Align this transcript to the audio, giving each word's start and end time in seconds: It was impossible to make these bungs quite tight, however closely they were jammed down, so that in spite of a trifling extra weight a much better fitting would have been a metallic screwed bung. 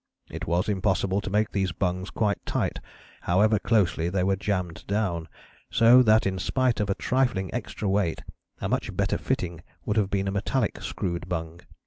It 0.31 0.47
was 0.47 0.67
impossible 0.67 1.21
to 1.21 1.29
make 1.29 1.51
these 1.51 1.71
bungs 1.73 2.09
quite 2.09 2.43
tight, 2.43 2.79
however 3.21 3.59
closely 3.59 4.09
they 4.09 4.23
were 4.23 4.35
jammed 4.35 4.83
down, 4.87 5.27
so 5.69 6.01
that 6.01 6.25
in 6.25 6.39
spite 6.39 6.79
of 6.79 6.89
a 6.89 6.95
trifling 6.95 7.53
extra 7.53 7.87
weight 7.87 8.23
a 8.59 8.67
much 8.67 8.97
better 8.97 9.19
fitting 9.19 9.61
would 9.85 9.97
have 9.97 10.09
been 10.09 10.27
a 10.27 10.31
metallic 10.31 10.81
screwed 10.81 11.29
bung. 11.29 11.59